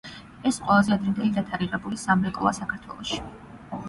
[0.51, 3.21] ეს ყველაზე ადრინდელი დათარიღებული სამრეკლოა საქართველოში.